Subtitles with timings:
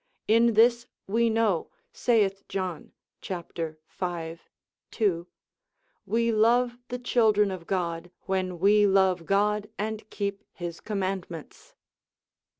[0.27, 3.35] In this we know, saith John, c.
[3.99, 4.37] v.
[4.89, 5.27] 2,
[6.07, 11.75] we love the children of God, when we love God and keep his commandments.